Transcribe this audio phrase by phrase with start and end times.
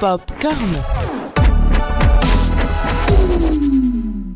[0.00, 0.56] Popcorn.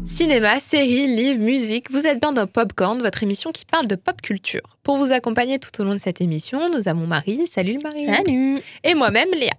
[0.06, 4.22] Cinéma, séries, livres, musique, vous êtes bien dans Popcorn, votre émission qui parle de pop
[4.22, 4.78] culture.
[4.84, 7.46] Pour vous accompagner tout au long de cette émission, nous avons Marie.
[7.48, 8.06] Salut Marie.
[8.06, 8.60] Salut.
[8.84, 9.54] Et moi-même, Léa.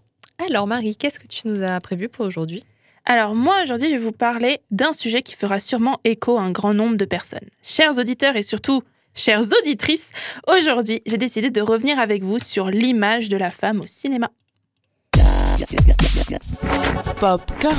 [0.47, 2.63] Alors Marie, qu'est-ce que tu nous as prévu pour aujourd'hui?
[3.05, 6.51] Alors moi aujourd'hui je vais vous parler d'un sujet qui fera sûrement écho à un
[6.51, 7.49] grand nombre de personnes.
[7.61, 8.81] Chers auditeurs et surtout
[9.13, 10.07] chères auditrices,
[10.47, 14.31] aujourd'hui j'ai décidé de revenir avec vous sur l'image de la femme au cinéma.
[17.19, 17.75] Popcorn.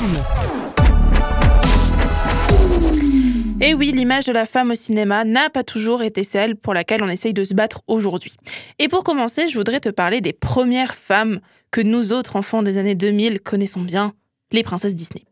[3.61, 7.03] Et oui, l'image de la femme au cinéma n'a pas toujours été celle pour laquelle
[7.03, 8.33] on essaye de se battre aujourd'hui.
[8.79, 12.77] Et pour commencer, je voudrais te parler des premières femmes que nous autres enfants des
[12.79, 14.15] années 2000 connaissons bien,
[14.53, 15.25] les princesses Disney.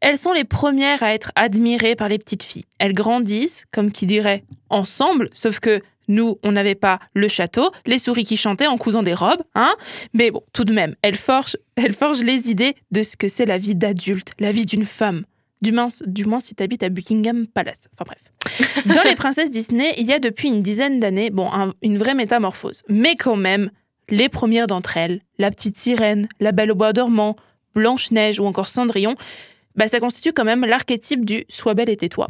[0.00, 2.66] Elles sont les premières à être admirées par les petites filles.
[2.78, 7.98] Elles grandissent, comme qui dirait, ensemble, sauf que nous, on n'avait pas le château, les
[7.98, 9.74] souris qui chantaient en cousant des robes, hein
[10.14, 13.46] Mais bon, tout de même, elles forgent, elles forgent les idées de ce que c'est
[13.46, 15.24] la vie d'adulte, la vie d'une femme.
[15.60, 17.88] Du moins, du moins si tu habites à Buckingham Palace.
[17.98, 18.86] Enfin bref.
[18.94, 22.14] Dans les princesses Disney, il y a depuis une dizaine d'années, bon, un- une vraie
[22.14, 22.82] métamorphose.
[22.88, 23.70] Mais quand même,
[24.08, 27.34] les premières d'entre elles, la petite sirène, la belle au bois dormant,
[27.74, 29.14] Blanche-Neige ou encore Cendrillon,
[29.78, 32.26] bah, ça constitue quand même l'archétype du sois belle et tais-toi.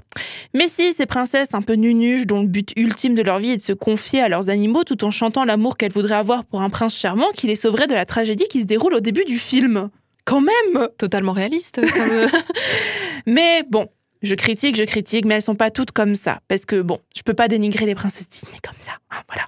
[0.54, 3.56] Mais si ces princesses un peu nunuches, dont le but ultime de leur vie est
[3.56, 6.70] de se confier à leurs animaux tout en chantant l'amour qu'elles voudraient avoir pour un
[6.70, 9.88] prince charmant qui les sauverait de la tragédie qui se déroule au début du film.
[10.26, 11.80] Quand même Totalement réaliste.
[11.90, 12.28] comme, euh,
[13.26, 13.88] Mais bon,
[14.20, 16.40] je critique, je critique, mais elles sont pas toutes comme ça.
[16.48, 18.92] Parce que bon, je peux pas dénigrer les princesses Disney comme ça.
[19.10, 19.44] hein, voilà.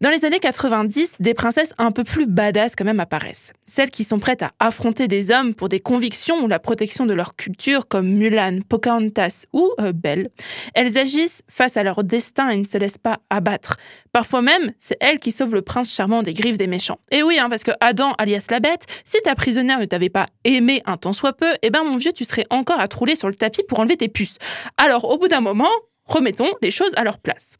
[0.00, 3.52] Dans les années 90, des princesses un peu plus badass quand même apparaissent.
[3.66, 7.14] Celles qui sont prêtes à affronter des hommes pour des convictions ou la protection de
[7.14, 10.28] leur culture, comme Mulan, Pocahontas ou euh, Belle.
[10.74, 13.76] Elles agissent face à leur destin et ne se laissent pas abattre.
[14.12, 17.00] Parfois même, c'est elles qui sauvent le prince charmant des griffes des méchants.
[17.10, 20.26] Et oui, hein, parce que Adam, alias la bête, si ta prisonnière ne t'avait pas
[20.44, 23.16] aimé un tant soit peu, eh ben mon vieux, tu serais encore à te rouler
[23.16, 24.38] sur le tapis pour enlever tes puces.
[24.76, 25.66] Alors, au bout d'un moment,
[26.04, 27.58] remettons les choses à leur place.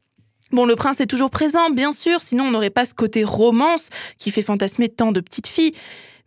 [0.50, 3.90] Bon, le prince est toujours présent, bien sûr, sinon on n'aurait pas ce côté romance
[4.16, 5.74] qui fait fantasmer tant de petites filles.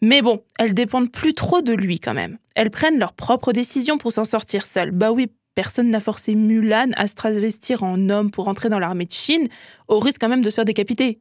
[0.04, 2.38] Mais bon, elles dépendent plus trop de lui quand même.
[2.56, 4.92] Elles prennent leurs propres décisions pour s'en sortir seules.
[4.92, 9.06] Bah oui, personne n'a forcé Mulan à se travestir en homme pour entrer dans l'armée
[9.06, 9.48] de Chine,
[9.88, 11.20] au risque quand même de se faire décapiter.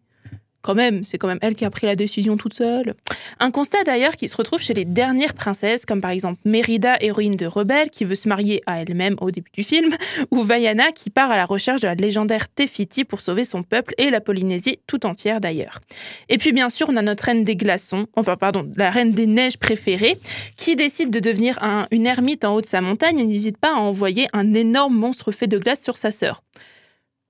[0.62, 2.94] Quand même, c'est quand même elle qui a pris la décision toute seule.
[3.38, 7.34] Un constat d'ailleurs qui se retrouve chez les dernières princesses, comme par exemple Mérida, héroïne
[7.37, 9.94] de Rebelle, qui veut se marier à elle-même au début du film,
[10.31, 13.94] ou Vaiana, qui part à la recherche de la légendaire Tefiti pour sauver son peuple
[13.97, 15.81] et la Polynésie tout entière d'ailleurs.
[16.28, 19.26] Et puis bien sûr, on a notre reine des glaçons, enfin pardon, la reine des
[19.26, 20.19] neiges préférée,
[20.56, 23.75] qui décide de devenir un- une ermite en haut de sa montagne et n'hésite pas
[23.75, 26.43] à envoyer un énorme monstre fait de glace sur sa sœur.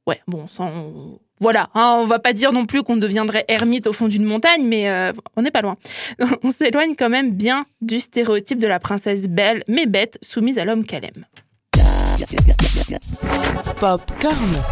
[0.07, 1.19] Ouais, bon, sans...
[1.41, 4.67] Voilà, hein, on va pas dire non plus qu'on deviendrait ermite au fond d'une montagne,
[4.67, 5.77] mais euh, on n'est pas loin.
[6.43, 10.67] On s'éloigne quand même bien du stéréotype de la princesse belle, mais bête, soumise à
[10.67, 11.25] l'homme qu'elle aime.
[13.77, 14.63] Popcorn.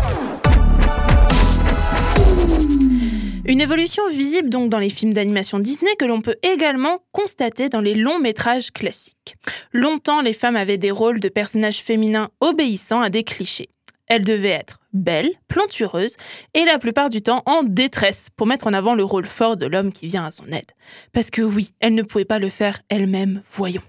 [3.46, 7.80] Une évolution visible donc dans les films d'animation Disney que l'on peut également constater dans
[7.80, 9.36] les longs métrages classiques.
[9.72, 13.70] Longtemps, les femmes avaient des rôles de personnages féminins obéissant à des clichés.
[14.06, 16.16] Elles devaient être belles, plantureuses
[16.54, 19.66] et la plupart du temps en détresse pour mettre en avant le rôle fort de
[19.66, 20.70] l'homme qui vient à son aide.
[21.12, 23.82] Parce que oui, elles ne pouvaient pas le faire elles-mêmes, voyons.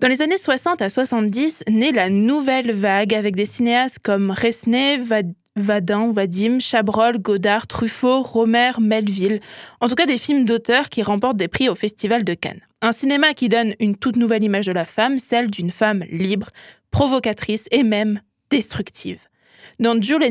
[0.00, 4.96] Dans les années 60 à 70, naît la nouvelle vague avec des cinéastes comme Resnais,
[4.96, 9.40] Vad- Vadin, Vadim, Chabrol, Godard, Truffaut, Romer, Melville.
[9.80, 12.60] En tout cas, des films d'auteurs qui remportent des prix au Festival de Cannes.
[12.80, 16.50] Un cinéma qui donne une toute nouvelle image de la femme, celle d'une femme libre,
[16.92, 18.20] provocatrice et même
[18.50, 19.18] destructive.
[19.78, 20.24] Dans Jules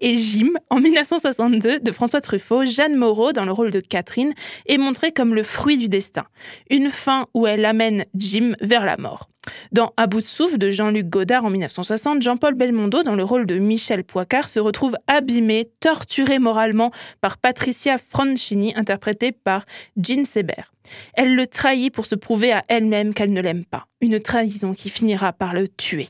[0.00, 4.32] et, Jim, en 1962, de François Truffaut, Jeanne Moreau, dans le rôle de Catherine,
[4.66, 6.24] est montrée comme le fruit du destin.
[6.70, 9.28] Une fin où elle amène Jim vers la mort.
[9.72, 13.46] Dans À bout de souffle de Jean-Luc Godard en 1960, Jean-Paul Belmondo, dans le rôle
[13.46, 19.64] de Michel Poicard, se retrouve abîmé, torturé moralement par Patricia Franchini, interprétée par
[19.96, 20.72] Jean Seber.
[21.14, 23.86] Elle le trahit pour se prouver à elle-même qu'elle ne l'aime pas.
[24.00, 26.08] Une trahison qui finira par le tuer.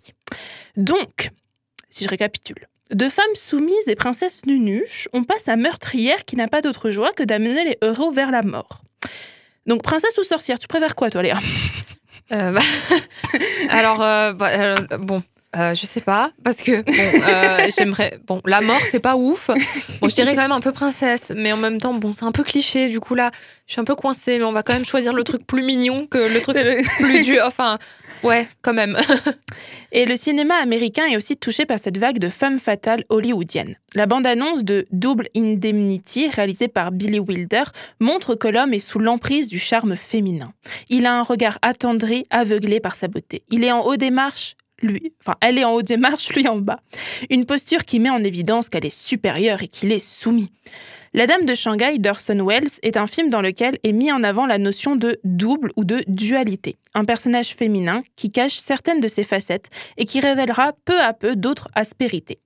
[0.77, 1.31] Donc,
[1.91, 6.49] si je récapitule, de femmes soumises et princesses nunuches, on passe à meurtrière qui n'a
[6.49, 8.83] pas d'autre joie que d'amener les héros vers la mort.
[9.67, 11.39] Donc, princesse ou sorcière, tu préfères quoi, toi, Léa?
[12.33, 12.61] Euh, bah,
[13.71, 15.23] Alors, euh, bah, euh, bon,
[15.57, 18.19] Euh, je sais pas, parce que bon, euh, j'aimerais.
[18.27, 19.49] Bon, la mort, c'est pas ouf.
[20.01, 22.33] Bon, je dirais quand même un peu princesse, mais en même temps, bon, c'est un
[22.33, 22.91] peu cliché.
[22.91, 23.31] Du coup, là,
[23.67, 26.07] je suis un peu coincée, mais on va quand même choisir le truc plus mignon
[26.07, 27.43] que le truc le- plus dur.
[27.47, 27.79] Enfin,
[28.23, 28.99] ouais, quand même.
[29.93, 33.77] Et le cinéma américain est aussi touché par cette vague de femmes fatales hollywoodiennes.
[33.95, 37.63] La bande-annonce de Double Indemnity, réalisée par Billy Wilder,
[38.01, 40.53] montre que l'homme est sous l'emprise du charme féminin.
[40.91, 43.45] Il a un regard attendri, aveuglé par sa beauté.
[43.51, 46.47] Il est en haut des marches, lui, enfin, elle est en haut des marches, lui
[46.49, 46.81] en bas.
[47.31, 50.53] Une posture qui met en évidence qu'elle est supérieure et qu'il est soumis.
[51.15, 54.47] La Dame de Shanghai d'Orson Welles est un film dans lequel est mis en avant
[54.47, 56.77] la notion de double ou de dualité.
[56.95, 61.35] Un personnage féminin qui cache certaines de ses facettes et qui révélera peu à peu
[61.35, 62.41] d'autres aspérités.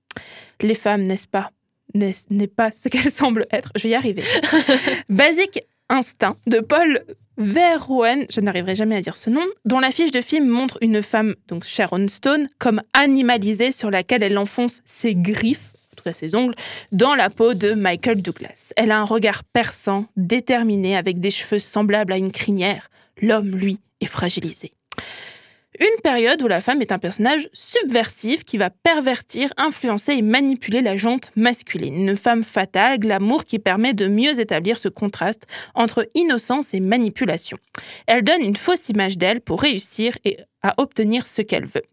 [0.61, 1.49] Les femmes, n'est-ce pas?
[1.93, 3.71] N'est n'est pas ce qu'elles semblent être?
[3.75, 4.23] Je vais y arriver.
[5.09, 5.59] Basic
[5.89, 7.03] Instinct de Paul
[7.37, 11.35] Verhoeven, je n'arriverai jamais à dire ce nom, dont l'affiche de film montre une femme,
[11.47, 16.35] donc Sharon Stone, comme animalisée sur laquelle elle enfonce ses griffes, en tout cas ses
[16.35, 16.55] ongles,
[16.91, 18.71] dans la peau de Michael Douglas.
[18.75, 22.89] Elle a un regard perçant, déterminé, avec des cheveux semblables à une crinière.
[23.21, 24.73] L'homme, lui, est fragilisé.
[25.79, 30.81] Une période où la femme est un personnage subversif qui va pervertir, influencer et manipuler
[30.81, 31.95] la jante masculine.
[31.95, 37.57] Une femme fatale, glamour qui permet de mieux établir ce contraste entre innocence et manipulation.
[38.05, 41.83] Elle donne une fausse image d'elle pour réussir et à obtenir ce qu'elle veut.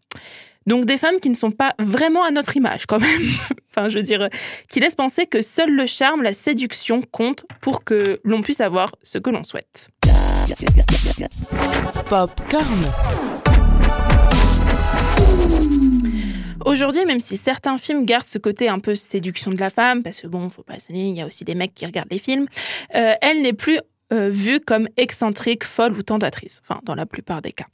[0.67, 3.21] Donc des femmes qui ne sont pas vraiment à notre image quand même.
[3.71, 4.27] enfin, je veux dire,
[4.69, 8.95] qui laissent penser que seul le charme, la séduction compte pour que l'on puisse avoir
[9.01, 9.89] ce que l'on souhaite.
[12.05, 13.40] Popcorn.
[16.65, 20.21] Aujourd'hui, même si certains films gardent ce côté un peu séduction de la femme, parce
[20.21, 22.45] que bon, faut pas se il y a aussi des mecs qui regardent les films,
[22.95, 23.79] euh, elle n'est plus
[24.13, 27.65] euh, vue comme excentrique, folle ou tentatrice, enfin dans la plupart des cas.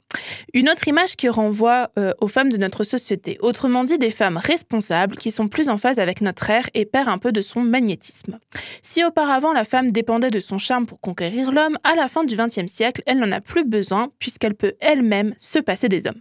[0.54, 4.36] Une autre image qui renvoie euh, aux femmes de notre société, autrement dit des femmes
[4.36, 7.60] responsables qui sont plus en phase avec notre ère et perd un peu de son
[7.60, 8.38] magnétisme.
[8.82, 12.36] Si auparavant la femme dépendait de son charme pour conquérir l'homme, à la fin du
[12.36, 16.20] XXe siècle, elle n'en a plus besoin puisqu'elle peut elle-même se passer des hommes.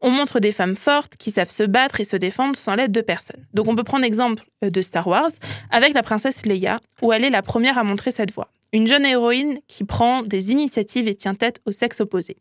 [0.00, 3.00] On montre des femmes fortes qui savent se battre et se défendre sans l'aide de
[3.00, 3.46] personne.
[3.54, 5.30] Donc on peut prendre l'exemple euh, de Star Wars
[5.70, 8.48] avec la princesse Leia, où elle est la première à montrer cette voie.
[8.72, 12.36] Une jeune héroïne qui prend des initiatives et tient tête au sexe opposé.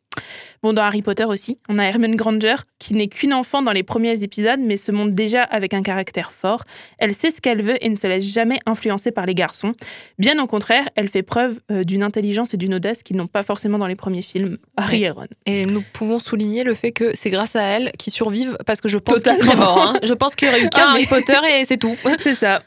[0.62, 3.84] Bon, dans Harry Potter aussi, on a Hermione Granger, qui n'est qu'une enfant dans les
[3.84, 6.66] premiers épisodes, mais se montre déjà avec un caractère fort.
[6.98, 9.74] Elle sait ce qu'elle veut et ne se laisse jamais influencer par les garçons.
[10.18, 13.44] Bien au contraire, elle fait preuve euh, d'une intelligence et d'une audace qu'ils n'ont pas
[13.44, 15.04] forcément dans les premiers films, Harry Oui.
[15.06, 15.28] et Ron.
[15.46, 18.90] Et nous pouvons souligner le fait que c'est grâce à elle qu'ils survivent, parce que
[18.90, 19.82] je pense qu'ils seraient morts.
[19.96, 20.00] hein.
[20.04, 21.96] Je pense qu'il y aurait eu qu'un Ah, Harry Potter et c'est tout.
[22.20, 22.62] C'est ça.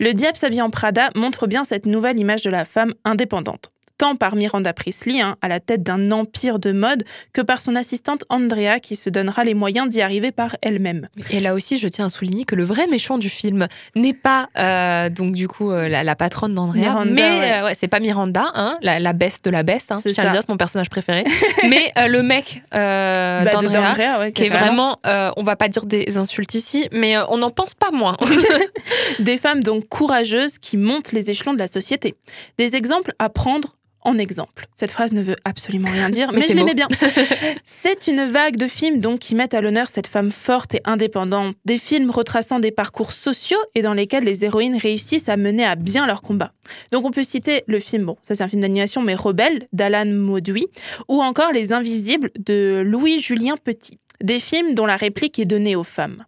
[0.00, 3.70] Le diable s'habille en Prada montre bien cette nouvelle image de la femme indépendante.
[4.00, 7.04] Tant par Miranda Priestley, hein, à la tête d'un empire de mode,
[7.34, 11.06] que par son assistante Andrea, qui se donnera les moyens d'y arriver par elle-même.
[11.28, 14.48] Et là aussi, je tiens à souligner que le vrai méchant du film n'est pas
[14.56, 17.52] euh, donc du coup euh, la, la patronne d'Andrea, Miranda, mais ouais.
[17.52, 19.58] euh, ouais, c'est pas Miranda, hein, la, la beste de la.
[19.58, 21.24] Hein, je tiens à dire, c'est mon personnage préféré.
[21.68, 26.16] mais euh, le mec Bah, d'Andrea, ouais, qui est vraiment, on va pas dire des
[26.16, 28.16] insultes ici, mais on n'en pense pas moins.
[29.18, 32.14] Des femmes donc courageuses qui montent les échelons de la société.
[32.56, 34.66] Des exemples à prendre en exemple.
[34.74, 36.88] Cette phrase ne veut absolument rien dire, Mais je l'aimais bien.
[37.64, 41.54] C'est une vague de films donc qui mettent à l'honneur cette femme forte et indépendante.
[41.64, 45.74] Des films retraçant des parcours sociaux et dans lesquels les héroïnes réussissent à mener à
[45.74, 46.52] bien leur combat.
[46.92, 50.10] Donc on peut citer le film, bon, ça c'est un film d'animation, mais Rebelle d'Alan
[50.10, 50.68] Mauduit,
[51.08, 53.98] ou encore Les Invisibles de Louis-Julien Petit.
[54.22, 56.24] Des films dont la réplique est donnée aux femmes.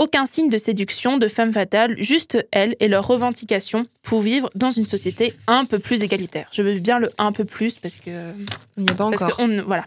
[0.00, 4.70] Aucun signe de séduction, de femme fatale, juste elles et leurs revendications pour vivre dans
[4.70, 6.48] une société un peu plus égalitaire.
[6.52, 8.32] Je veux bien le un peu plus parce que
[8.78, 9.36] Il n'y a pas parce encore.
[9.36, 9.84] que on, voilà.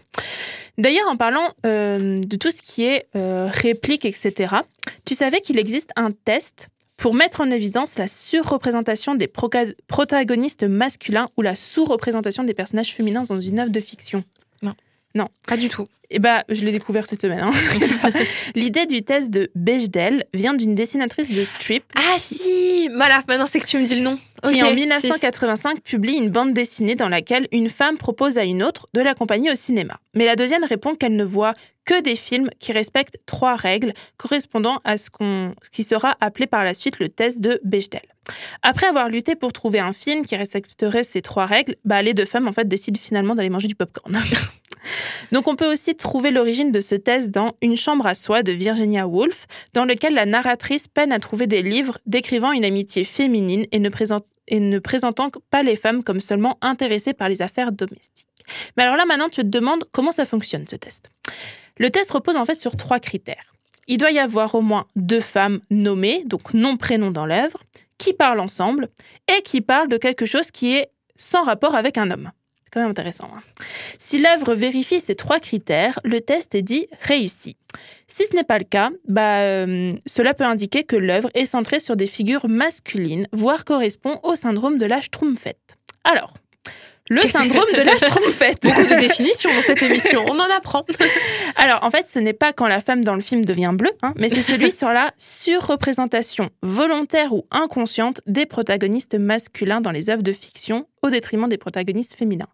[0.78, 4.54] D'ailleurs, en parlant euh, de tout ce qui est euh, réplique, etc.,
[5.04, 11.26] tu savais qu'il existe un test pour mettre en évidence la surreprésentation des protagonistes masculins
[11.36, 14.22] ou la sous-représentation des personnages féminins dans une œuvre de fiction?
[15.46, 15.86] Pas du tout.
[16.10, 17.40] Eh ben, je l'ai découvert cette semaine.
[17.42, 17.50] hein.
[18.54, 23.22] L'idée du test de Bechdel vient d'une dessinatrice de strip Ah si, voilà.
[23.26, 24.18] Maintenant c'est que tu me dis le nom.
[24.44, 24.74] qui, en si.
[24.74, 29.50] 1985, publie une bande dessinée dans laquelle une femme propose à une autre de l'accompagner
[29.50, 29.98] au cinéma.
[30.14, 31.54] Mais la deuxième répond qu'elle ne voit
[31.84, 36.46] que des films qui respectent trois règles correspondant à ce, qu'on- ce qui sera appelé
[36.46, 38.02] par la suite le test de Bechdel.
[38.62, 42.24] Après avoir lutté pour trouver un film qui respecterait ces trois règles, bah, les deux
[42.24, 44.16] femmes en fait décident finalement d'aller manger du popcorn.
[45.32, 48.52] Donc on peut aussi trouver l'origine de ce test dans Une chambre à soi de
[48.52, 53.66] Virginia Woolf, dans lequel la narratrice peine à trouver des livres décrivant une amitié féminine
[53.72, 53.90] et ne,
[54.48, 58.26] et ne présentant pas les femmes comme seulement intéressées par les affaires domestiques.
[58.76, 61.10] Mais alors là maintenant tu te demandes comment ça fonctionne ce test.
[61.78, 63.54] Le test repose en fait sur trois critères.
[63.86, 67.62] il doit y avoir au moins deux femmes nommées, donc nom prénom dans l'œuvre,
[67.98, 68.88] qui parlent ensemble
[69.28, 72.30] et qui parlent de quelque chose qui est sans rapport avec un homme.
[72.74, 73.30] C'est quand même intéressant.
[73.32, 73.40] hein.
[74.00, 77.56] Si l'œuvre vérifie ces trois critères, le test est dit réussi.
[78.08, 81.78] Si ce n'est pas le cas, bah, euh, cela peut indiquer que l'œuvre est centrée
[81.78, 85.76] sur des figures masculines, voire correspond au syndrome de la Schtroumpfette.
[86.02, 86.34] Alors,
[87.10, 88.62] le syndrome de la Schtroumpfette?
[88.64, 90.84] Beaucoup de définitions dans cette émission, on en apprend.
[91.56, 94.14] Alors, en fait, ce n'est pas quand la femme dans le film devient bleue, hein,
[94.16, 100.24] mais c'est celui sur la surreprésentation volontaire ou inconsciente des protagonistes masculins dans les œuvres
[100.24, 102.48] de fiction au détriment des protagonistes féminins.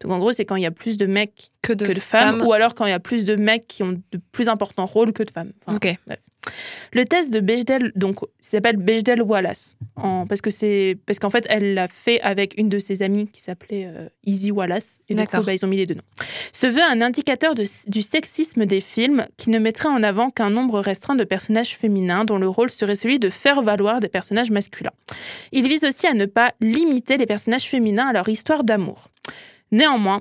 [0.00, 2.00] Donc, en gros, c'est quand il y a plus de mecs Que de, que de
[2.00, 4.86] femmes, ou alors quand il y a plus de mecs qui ont de plus importants
[4.86, 5.52] rôles que de femmes.
[5.66, 5.96] Enfin, Ok.
[6.92, 11.74] le test de Bechdel, donc, s'appelle Bechdel-Wallace, en- parce que c'est parce qu'en fait, elle
[11.74, 15.42] l'a fait avec une de ses amies qui s'appelait euh, Izzy Wallace, et du coup,
[15.46, 16.02] bah, ils ont mis les deux noms.
[16.52, 20.50] Se veut un indicateur de- du sexisme des films qui ne mettrait en avant qu'un
[20.50, 24.50] nombre restreint de personnages féminins dont le rôle serait celui de faire valoir des personnages
[24.50, 24.90] masculins.
[25.52, 29.08] Il vise aussi à ne pas limiter les personnages féminins à leur histoire d'amour.
[29.72, 30.20] Néanmoins,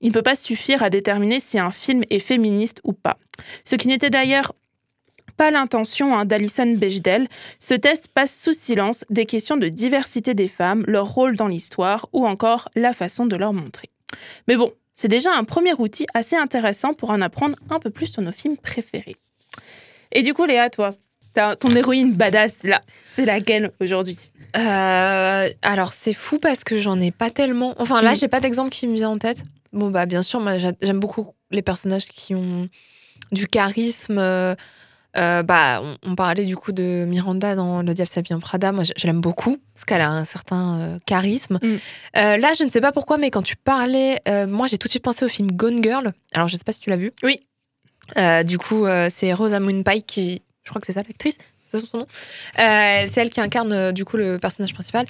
[0.00, 3.18] il ne peut pas suffire à déterminer si un film est féministe ou pas.
[3.64, 4.52] Ce qui n'était d'ailleurs
[5.36, 7.28] pas l'intention hein, d'Alison Bechdel,
[7.60, 12.08] ce test passe sous silence des questions de diversité des femmes, leur rôle dans l'histoire
[12.12, 13.88] ou encore la façon de leur montrer.
[14.48, 18.08] Mais bon, c'est déjà un premier outil assez intéressant pour en apprendre un peu plus
[18.08, 19.16] sur nos films préférés.
[20.10, 20.96] Et du coup, Léa, toi,
[21.58, 22.82] ton héroïne badass, là,
[23.14, 24.18] c'est laquelle aujourd'hui
[24.56, 27.74] Euh, alors c'est fou parce que j'en ai pas tellement.
[27.78, 28.16] Enfin là, Mm.
[28.16, 29.42] j'ai pas d'exemple qui me vient en tête.
[29.74, 30.42] Bon bah bien sûr,
[30.80, 32.66] j'aime beaucoup les personnages qui ont
[33.30, 34.18] du charisme.
[34.18, 34.54] euh,
[35.14, 38.72] bah on, on parlait du coup de Miranda dans Le Diable s'habille en Prada.
[38.72, 41.58] Moi je, l'aime beaucoup parce qu'elle a un certain euh, charisme.
[41.62, 41.76] Mm.
[42.14, 44.18] Là, je ne sais pas pourquoi, mais quand tu parlais,
[44.48, 46.12] moi j'ai tout de suite pensé au film Gone Girl.
[46.32, 47.12] Alors je sais pas si tu l'as vu.
[47.22, 47.38] Oui.
[48.16, 51.80] Euh, du coup, euh, c'est Rosamund Pike qui, je crois que c'est ça l'actrice, c'est
[51.80, 52.06] son nom.
[52.58, 55.06] Euh, c'est elle qui incarne euh, du coup le personnage principal.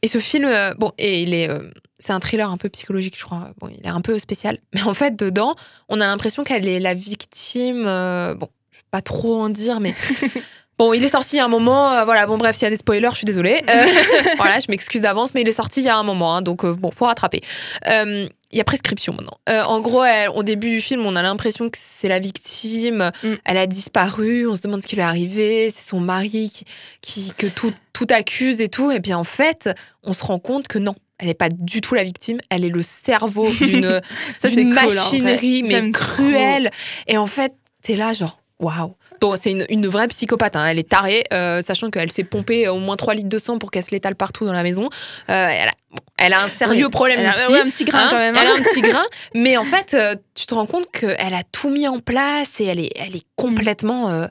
[0.00, 1.50] Et ce film, euh, bon, et il est,
[1.98, 3.50] c'est un thriller un peu psychologique, je crois.
[3.58, 5.56] Bon, il est un peu spécial, mais en fait, dedans,
[5.90, 7.84] on a l'impression qu'elle est la victime.
[7.84, 9.94] bon, je vais pas trop en dire, mais
[10.78, 11.92] bon, il est sorti il y a un moment.
[11.92, 13.62] euh, voilà, bon, bref, s'il y a des spoilers, je suis désolée.
[13.68, 13.84] Euh,
[14.36, 16.64] voilà, je m'excuse d'avance, mais il est sorti il y a un moment, hein, donc
[16.64, 17.42] euh, bon, faut rattraper.
[17.88, 19.36] Euh, il y a prescription maintenant.
[19.68, 23.10] En gros, elle- au début du film, on a l'impression que c'est la victime.
[23.24, 23.32] Mm.
[23.44, 24.46] Elle a disparu.
[24.46, 25.70] On se demande ce qui lui est arrivé.
[25.70, 26.64] C'est son mari qui,
[27.00, 28.92] qui- que tout, tout accuse et tout.
[28.92, 29.68] Et puis en fait,
[30.04, 30.94] on se rend compte que non.
[31.18, 34.00] Elle n'est pas du tout la victime, elle est le cerveau d'une
[34.42, 36.14] cool, hein, machinerie, mais trop.
[36.14, 36.70] cruelle.
[37.08, 37.52] Et en fait,
[37.82, 38.94] t'es là, genre, waouh.
[39.20, 40.66] Bon, c'est une, une vraie psychopathe, hein.
[40.66, 43.70] elle est tarée, euh, sachant qu'elle s'est pompée au moins 3 litres de sang pour
[43.70, 44.84] qu'elle se l'étale partout dans la maison.
[44.84, 44.88] Euh,
[45.28, 46.90] elle, a, bon, elle a un sérieux Oui.
[46.90, 47.52] problème Elle de a psy.
[47.52, 48.08] ouais, un petit grain hein.
[48.10, 48.34] quand même.
[48.36, 48.50] Elle hein.
[48.56, 51.70] a un petit grain, mais en fait, euh, tu te rends compte qu'elle a tout
[51.70, 54.26] mis en place et elle est, elle est complètement.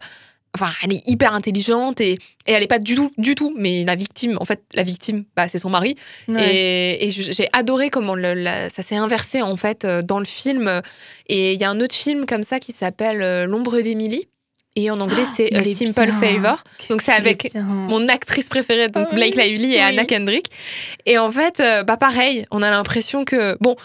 [0.56, 2.20] Enfin, elle est hyper intelligente et, et
[2.52, 5.48] elle n'est pas du tout, du tout, mais la victime, en fait, la victime, bah,
[5.50, 5.96] c'est son mari.
[6.28, 6.98] Ouais.
[7.02, 10.82] Et, j'ai adoré comment le- la- ça s'est inversé en fait euh, dans le film.
[11.28, 14.28] Et il y a un autre film comme ça qui s'appelle euh, L'ombre d'Émilie.
[14.76, 16.20] Et en anglais, c'est Il A est Simple bien.
[16.20, 16.64] Favor.
[16.90, 17.54] Donc, c'est avec.
[17.56, 19.36] Mon actrice préférée, donc Ah Blake.
[19.36, 19.80] Lively et Oui.
[19.80, 20.48] Anna Kendrick.
[21.06, 23.56] Et en fait, euh, bah pareil, on a l'impression que.
[23.62, 23.76] Bon,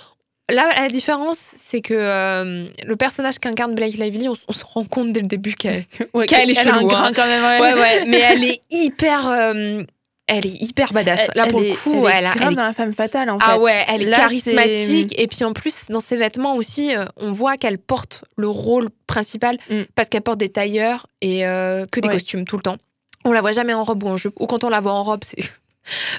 [0.51, 5.13] là, la différence, c'est que euh, le personnage qu'incarne Blake Lively, on, se rend compte
[5.13, 7.11] dès le début qu'elle Ouais, qu'elle est elle a un chelou, hein.
[7.15, 7.61] quand même.
[7.61, 7.73] Ouais.
[7.75, 9.27] Ouais, ouais, mais elle est hyper.
[9.29, 9.83] euh,
[10.31, 11.21] elle est hyper badass.
[11.21, 12.93] Elle- Là, pour le coup, elle est elle, a- grave elle est dans la femme
[12.93, 13.47] fatale en fait.
[13.49, 15.19] ah ouais, elle est Là, charismatique.
[15.19, 18.89] Et puis en plus, dans ses vêtements aussi, euh, on voit qu'elle porte le rôle
[19.07, 19.83] principal Mm.
[19.95, 22.15] parce qu'elle porte des tailleurs et euh, que des Ouais.
[22.15, 22.77] costumes tout le temps.
[23.25, 24.35] On la voit jamais en robe ou en jupe.
[24.39, 25.43] Ou quand on la voit en robe, c'est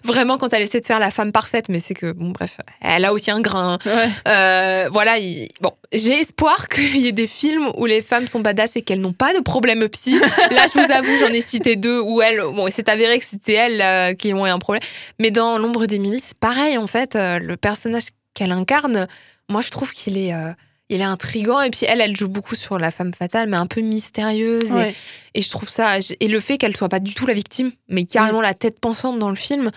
[0.04, 1.66] vraiment quand elle essaie de faire la femme parfaite.
[1.70, 3.78] Mais c'est que, bon, bref, elle a aussi un grain.
[3.84, 4.08] c'est- Ouais.
[4.28, 8.40] Euh, voilà, il- bon, j'ai espoir qu'il y ait des films où les femmes sont
[8.40, 10.20] badass et qu'elles n'ont pas de problème psy.
[10.52, 13.26] Là, je vous avoue, j'en ai cité deux où elles, bon, il s'est avéré que
[13.26, 14.84] c'était elles euh, qui ont eu un problème.
[15.20, 19.08] Mais dans L'ombre d'Émilie, c'est pareil, en fait, euh, le personnage qu'elle incarne,
[19.50, 20.34] moi, je trouve qu'il est.
[20.90, 23.68] il est intrigant et puis elle, elle joue beaucoup sur la femme fatale, mais un
[23.68, 24.72] peu mystérieuse.
[24.72, 24.96] Et, Ouais.
[25.36, 25.98] et je trouve ça.
[26.20, 29.20] Et le fait qu'elle soit pas du tout la victime, mais carrément la tête pensante
[29.20, 29.70] dans le film,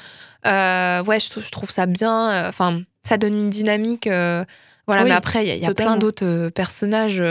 [0.47, 2.31] euh, ouais, je, trouve- je trouve ça bien.
[2.31, 4.07] euh, Enfin, ça donne une dynamique.
[4.07, 4.45] euh,
[4.87, 7.23] voilà, Oui, mais après, il y a, il y a plein d'autres personnages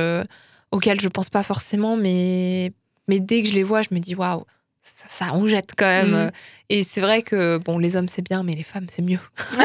[0.72, 2.72] auxquels je pense pas forcément, mais,
[3.08, 4.46] mais dès que je les vois, je me dis waouh,
[4.84, 6.14] ça, ça en jette quand même.
[6.14, 6.30] Euh,
[6.70, 9.20] Et c'est vrai que, bon, les hommes, c'est bien, mais les femmes, c'est mieux.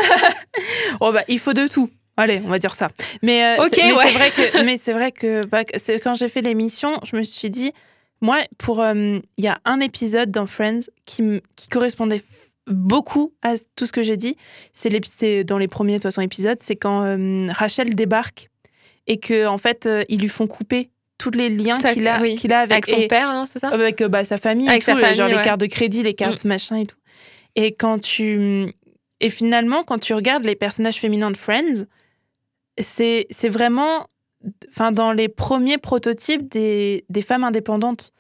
[1.01, 1.91] Oh bah, il faut de tout.
[2.17, 2.89] Allez, on va dire ça.
[3.23, 4.05] Mais, euh, c'est- mais ouais.
[4.07, 7.23] c'est vrai que, mais c'est vrai que bah, c'est quand j'ai fait l'émission, je me
[7.23, 7.73] suis dit,
[8.21, 12.23] moi, pour, euh, il y a un épisode dans Friends qui, m- qui correspondait
[12.67, 14.37] beaucoup à tout ce que j'ai dit.
[14.73, 18.49] C'est l'ép- c'est dans les premiers de toute façon épisodes, c'est quand euh, Rachel débarque
[19.07, 22.21] et que en fait euh, ils lui font couper tous les liens Ça- qu'il a,
[22.21, 22.37] oui.
[22.37, 23.69] qu'il a avec, Avec son et- père, non, c'est ça?
[23.69, 25.41] avec bah, sa famille, et Avec tout, sa famille, genre les ouais.
[25.43, 25.45] Mm.
[25.45, 26.97] cartes de crédit, les cartes machin et tout.
[27.55, 28.73] Et quand tu
[29.21, 31.85] et finalement quand tu regardes les personnages féminins de Friends,
[32.79, 34.07] c'est c'est vraiment
[34.69, 38.13] enfin dans les premiers prototypes des, des femmes indépendantes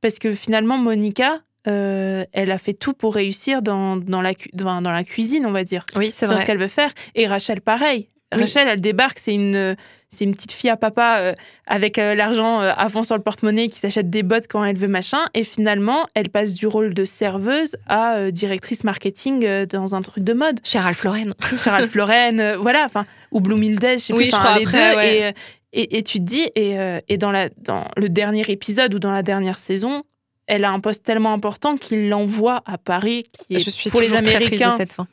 [0.00, 4.82] parce que finalement Monica euh, elle a fait tout pour réussir dans, dans, la, dans,
[4.82, 6.42] dans la cuisine, on va dire, Oui, c'est dans vrai.
[6.42, 6.92] ce qu'elle veut faire.
[7.14, 8.10] Et Rachel, pareil.
[8.34, 8.40] Oui.
[8.40, 9.74] Rachel, elle débarque, c'est une,
[10.14, 11.34] c'est une petite fille à papa euh,
[11.66, 14.78] avec euh, l'argent euh, à fond sur le porte-monnaie qui s'achète des bottes quand elle
[14.78, 15.18] veut machin.
[15.34, 20.24] Et finalement, elle passe du rôle de serveuse à euh, directrice marketing dans un truc
[20.24, 20.60] de mode.
[20.64, 21.34] Chez Ralph Lauren.
[21.62, 24.96] Chez Ralph Lauren, voilà, enfin, ou Bloomingdale's, je sais Oui, plus, enfin, les après, deux.
[24.96, 25.34] ouais.
[25.72, 26.76] Et, et, et tu te dis, et,
[27.08, 30.02] et dans, la, dans le dernier épisode ou dans la dernière saison,
[30.46, 34.00] elle a un poste tellement important qu'il l'envoie à Paris, qui est Je suis pour
[34.00, 35.06] les toujours très de Américains, cette fin.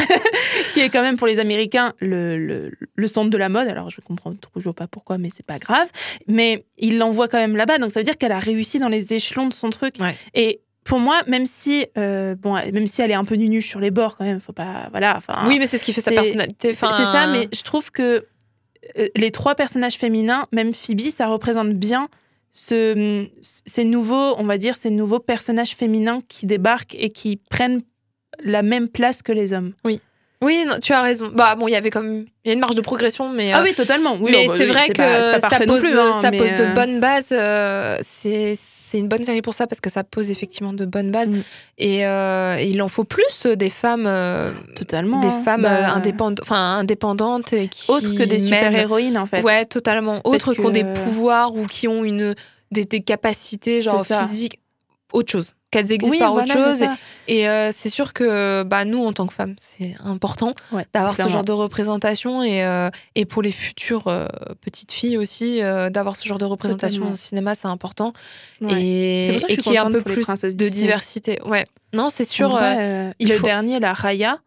[0.72, 3.68] qui est quand même pour les Américains le, le, le centre de la mode.
[3.68, 5.88] Alors je comprends toujours pas pourquoi, mais c'est pas grave.
[6.26, 9.14] Mais il l'envoie quand même là-bas, donc ça veut dire qu'elle a réussi dans les
[9.14, 9.96] échelons de son truc.
[10.00, 10.14] Ouais.
[10.34, 13.80] Et pour moi, même si euh, bon, même si elle est un peu nunuche sur
[13.80, 15.20] les bords quand même, faut pas, voilà.
[15.46, 16.74] Oui, mais c'est ce qui fait sa personnalité.
[16.74, 17.26] c'est ça.
[17.28, 18.24] Mais je trouve que
[18.98, 22.08] euh, les trois personnages féminins, même Phoebe, ça représente bien
[22.52, 27.82] ce, ces nouveaux, on va dire, ces nouveaux personnages féminins qui débarquent et qui prennent
[28.44, 29.72] la même place que les hommes.
[30.42, 31.30] Oui, non, tu as raison.
[31.34, 33.60] Bah bon, il y avait comme il y a une marge de progression, mais Ah
[33.60, 34.16] euh, oui, totalement.
[34.18, 36.30] Oui, mais oh, bah c'est oui, vrai que pas- pas ça pose, plus, hein, ça
[36.30, 37.26] pose de euh, bonnes bases.
[37.32, 38.54] euh, c'est
[38.94, 41.30] une bonne série pour ça parce que ça pose effectivement de bonnes bases.
[41.30, 41.42] Mm.
[41.76, 44.08] Et, euh, et il en faut plus des femmes,
[44.76, 45.20] Totalement.
[45.20, 45.42] des hein.
[45.44, 49.42] femmes Bah, indépendantes, enfin indépendantes et qui Autres que des mènent- super-héroïnes, en fait.
[49.42, 50.22] Ouais, totalement.
[50.24, 52.34] Autres qui ont des pouvoirs ou qui ont une
[52.70, 54.58] des, des capacités genre physiques,
[55.12, 55.52] autre chose.
[55.70, 56.88] Qu'elles existent Oui, par voilà, autre chose.
[57.28, 61.16] Et euh, c'est sûr que bah, nous, en tant que femmes, c'est important Ouais, d'avoir
[61.16, 64.26] ce genre de représentation et, euh, et pour les futures euh,
[64.60, 67.14] petites filles aussi, d'avoir ce genre de représentation Totalement.
[67.14, 68.12] au cinéma, c'est important.
[68.60, 68.82] Ouais.
[68.82, 71.38] Et, pour et qu'il y ait un peu pour plus de diversité.
[71.46, 71.66] Ouais.
[71.92, 72.48] Non, c'est sûr.
[72.50, 74.38] vrai, euh, euh, il le faut- dernier, la Raya,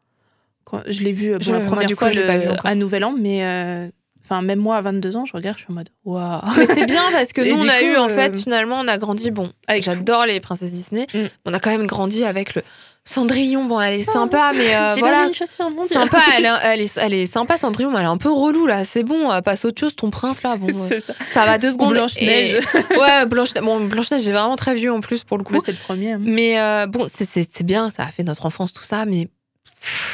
[0.66, 2.50] quand je l'ai vu Je- la moi, première coup, fois je l'ai pas le- vu
[2.50, 2.66] encore.
[2.66, 3.90] à Nouvel An, mais
[4.24, 6.42] enfin même moi à 22 ans, je regarde, je suis en mode waouh.
[6.58, 8.88] mais c'est bien parce que nous, on a coup, eu, en euh, fait, finalement, on
[8.88, 9.32] a grandi.
[9.32, 9.50] Bon,
[9.80, 11.08] j'adore les princesses Disney.
[11.14, 11.20] Mm.
[11.46, 12.62] On a quand même grandi avec le
[13.06, 13.66] Cendrillon.
[13.66, 15.26] Bon, elle est sympa, mais euh, voilà.
[15.28, 15.90] une chaussure, mon Dieu.
[15.90, 18.66] Sympa, elle, est- elle, est, elle est sympa, Cendrillon, mais elle est un peu relou
[18.66, 18.86] là.
[18.86, 20.56] C'est bon, euh, passe autre chose, ton prince là.
[20.56, 21.14] Bon, euh, C'est ça.
[21.30, 21.94] ça va deux secondes.
[21.94, 22.60] Blanche-Neige.
[22.92, 25.52] Et- Ouais, Blanche, bon, Blanche-Neige, j'ai vraiment très vieux en plus pour le coup.
[25.54, 26.14] Mais c'est le premier.
[26.14, 26.20] hein.
[26.22, 29.28] Mais euh, bon, c'est bien, ça a fait notre enfance, tout ça, mais.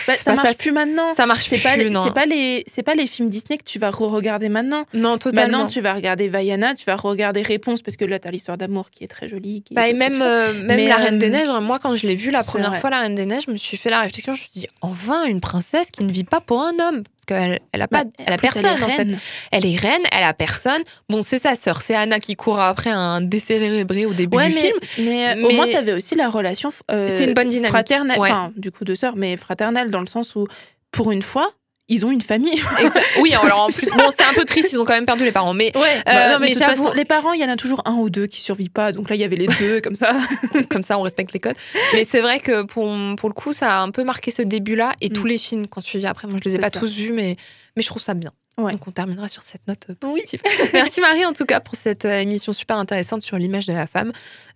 [0.08, 1.14] Bah, ça marche plus maintenant.
[1.14, 2.04] Ça marche C'est plus, pas, les- non.
[2.06, 4.86] c'est pas les, c'est pas les films Disney que tu vas re-regarder maintenant.
[4.94, 5.58] Non, totalement.
[5.60, 8.90] Maintenant, tu vas regarder Vaiana, tu vas regarder Réponse parce que là, t'as l'histoire d'amour
[8.90, 9.62] qui est très jolie.
[9.62, 11.80] qui est Bah, et même, euh, même Mais, la euh, Reine des Neiges, hein, moi
[11.80, 12.80] quand je l'ai vue la première vrai.
[12.80, 14.68] fois, la Reine des Neiges, je me suis fait la réflexion, je me suis dit,
[14.82, 17.04] enfin, une princesse qui ne vit pas pour un homme.
[17.30, 19.08] Qu'elle elle a, pas, Bah, elle a personne est en fait.
[19.52, 20.82] Elle est reine, elle a personne.
[21.10, 24.56] Bon, c'est sa sœur, c'est Anna qui court après un décérébré au début Ouais, du
[24.56, 24.78] mais, film.
[25.06, 27.70] mais, euh, au moins, t'avais aussi la relation euh, C'est une bonne dynamique.
[27.70, 28.32] fraternelle, Ouais.
[28.58, 30.48] du coup, de sœurs, mais fraternelle dans le sens où,
[30.92, 31.52] pour une fois,
[31.90, 32.62] ils ont une famille.
[33.22, 35.32] Oui, alors en plus, bon, c'est un peu triste, ils ont quand même perdu les
[35.32, 37.44] parents, mais Ouais, Euh, non, mais, mais de toute j'avoue- façon, les parents, il y
[37.44, 38.92] en a toujours un ou deux qui survivent pas.
[38.92, 40.12] Donc là, il y avait les deux, comme ça.
[40.70, 41.58] comme ça, on respecte les codes.
[41.94, 44.94] Mais c'est vrai que pour, pour le coup, ça a un peu marqué ce début-là
[45.02, 45.14] et Mm.
[45.14, 46.28] tous les films qu'on suivi après.
[46.28, 46.80] Moi, je les ai pas ça.
[46.80, 47.36] tous vus, mais,
[47.76, 48.32] mais je trouve ça bien.
[48.60, 48.74] Ouais.
[48.74, 50.42] Donc on terminera sur cette note euh, positive.
[50.74, 53.88] Merci Marie en tout cas pour cette euh, émission super intéressante sur l'image de la
[53.88, 54.12] femme.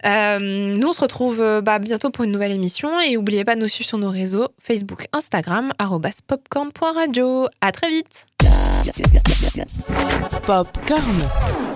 [0.06, 3.62] Euh, nous on se retrouve bah, bientôt pour une nouvelle émission et n'oubliez pas de
[3.62, 5.72] nous suivre sur nos réseaux Facebook, Instagram,
[6.28, 7.48] popcorn.radio.
[7.62, 8.26] À très vite
[10.46, 11.73] Popcorn.